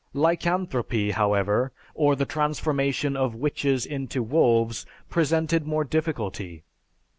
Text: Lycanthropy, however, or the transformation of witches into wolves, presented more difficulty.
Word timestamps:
Lycanthropy, 0.15 1.11
however, 1.11 1.71
or 1.93 2.15
the 2.15 2.25
transformation 2.25 3.15
of 3.15 3.35
witches 3.35 3.85
into 3.85 4.23
wolves, 4.23 4.83
presented 5.11 5.67
more 5.67 5.83
difficulty. 5.83 6.63